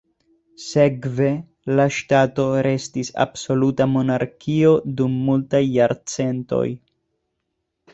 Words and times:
Sekve, 0.67 1.27
la 1.81 1.85
ŝtato 1.99 2.47
restis 2.69 3.13
absoluta 3.27 3.89
monarkio 3.95 4.75
dum 5.01 5.23
multaj 5.31 5.65
jarcentoj. 5.79 6.69